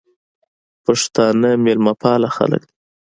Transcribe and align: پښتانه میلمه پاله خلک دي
پښتانه 0.85 1.49
میلمه 1.63 1.93
پاله 2.01 2.29
خلک 2.37 2.61
دي 2.69 2.75